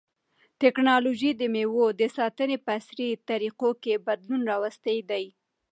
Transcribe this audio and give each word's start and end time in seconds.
تکنالوژي 0.61 1.31
د 1.35 1.41
مېوو 1.53 1.85
د 1.99 2.01
ساتنې 2.17 2.57
په 2.65 2.69
عصري 2.77 3.09
طریقو 3.29 3.69
کې 3.83 4.03
بدلون 4.07 4.41
راوستی 4.51 4.97
دی. 5.09 5.25